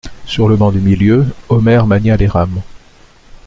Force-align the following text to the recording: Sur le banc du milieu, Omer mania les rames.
Sur 0.25 0.49
le 0.49 0.55
banc 0.55 0.71
du 0.71 0.79
milieu, 0.79 1.27
Omer 1.49 1.85
mania 1.85 2.17
les 2.17 2.25
rames. 2.25 2.63